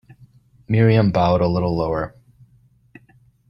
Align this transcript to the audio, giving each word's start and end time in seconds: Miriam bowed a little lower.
Miriam 0.67 1.11
bowed 1.11 1.41
a 1.41 1.47
little 1.47 1.77
lower. 1.77 2.15